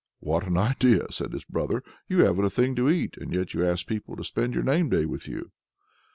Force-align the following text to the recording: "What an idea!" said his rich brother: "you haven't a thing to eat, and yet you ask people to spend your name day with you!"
"What 0.19 0.47
an 0.47 0.57
idea!" 0.57 1.05
said 1.11 1.27
his 1.31 1.43
rich 1.43 1.47
brother: 1.49 1.83
"you 2.09 2.25
haven't 2.25 2.45
a 2.45 2.49
thing 2.49 2.75
to 2.75 2.89
eat, 2.89 3.17
and 3.17 3.31
yet 3.31 3.53
you 3.53 3.63
ask 3.63 3.85
people 3.85 4.15
to 4.15 4.23
spend 4.23 4.55
your 4.55 4.63
name 4.63 4.89
day 4.89 5.05
with 5.05 5.27
you!" 5.27 5.51